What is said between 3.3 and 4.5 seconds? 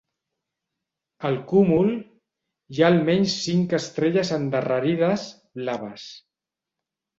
cinc estrelles